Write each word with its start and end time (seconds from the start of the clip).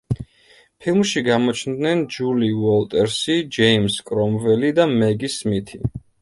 ფილმში 0.85 1.21
გამოჩნდნენ 1.27 2.01
ჯული 2.15 2.49
უოლტერსი, 2.61 3.37
ჯეიმზ 3.59 3.99
კრომველი 4.09 4.73
და 4.81 4.89
მეგი 4.95 5.31
სმითი. 5.37 5.81